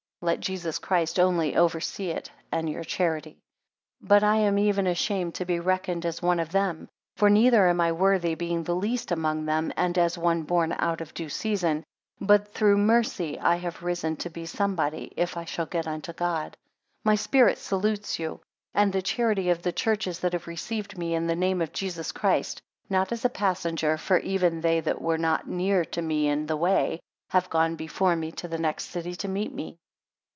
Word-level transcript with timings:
Let 0.23 0.39
Jesus 0.39 0.77
Christ 0.77 1.19
only 1.19 1.55
oversee 1.55 2.11
it, 2.11 2.29
and 2.51 2.69
your 2.69 2.83
charity. 2.83 3.31
10 4.01 4.07
But 4.07 4.23
I 4.23 4.35
am 4.35 4.59
even 4.59 4.85
ashamed 4.85 5.33
to 5.33 5.45
be 5.45 5.59
reckoned 5.59 6.05
as 6.05 6.21
one 6.21 6.39
of 6.39 6.51
them; 6.51 6.89
for 7.15 7.27
neither 7.27 7.67
am 7.67 7.81
I 7.81 7.91
worthy, 7.91 8.35
being 8.35 8.61
the 8.63 8.75
least 8.75 9.11
among 9.11 9.45
them, 9.45 9.73
and 9.75 9.97
as 9.97 10.19
one 10.19 10.43
born 10.43 10.75
out 10.77 11.01
of 11.01 11.15
due 11.15 11.27
season. 11.27 11.83
But 12.19 12.53
through 12.53 12.77
mercy 12.77 13.39
I 13.39 13.55
have 13.55 13.81
risen 13.81 14.15
to 14.17 14.29
be 14.29 14.45
somebody, 14.45 15.11
if 15.17 15.35
I 15.37 15.45
shall 15.45 15.65
get 15.65 15.87
unto 15.87 16.13
God. 16.13 16.49
11 16.55 16.55
My 17.03 17.15
spirit 17.15 17.57
salutes 17.57 18.19
you; 18.19 18.41
and 18.75 18.93
the 18.93 19.01
charity 19.01 19.49
of 19.49 19.63
the 19.63 19.73
churches 19.73 20.19
that 20.19 20.33
have 20.33 20.45
received 20.45 20.99
me 20.99 21.15
in 21.15 21.25
the 21.25 21.35
name 21.35 21.63
of 21.63 21.73
Jesus 21.73 22.11
Christ; 22.11 22.61
not 22.91 23.11
as 23.11 23.25
a 23.25 23.29
passenger, 23.29 23.97
for 23.97 24.19
even 24.19 24.61
they 24.61 24.81
that 24.81 25.01
were 25.01 25.17
not 25.17 25.47
near 25.47 25.83
to 25.85 26.01
me 26.03 26.27
in 26.27 26.45
the 26.45 26.57
way, 26.57 26.99
have 27.31 27.49
gone 27.49 27.75
before 27.75 28.15
me 28.15 28.31
to 28.33 28.47
the 28.47 28.59
next 28.59 28.89
city 28.91 29.15
to 29.15 29.27
meet 29.27 29.51
me. 29.51 29.79